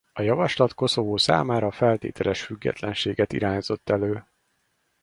A 0.13 0.21
javaslat 0.21 0.73
Koszovó 0.73 1.17
számára 1.17 1.71
feltételes 1.71 2.43
függetlenséget 2.43 3.33
irányzott 3.33 3.89
elő. 3.89 4.25